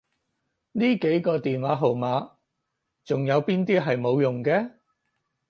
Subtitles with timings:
[0.71, 2.31] 呢幾個電話號碼
[3.03, 4.71] 仲有邊啲係冇用嘅？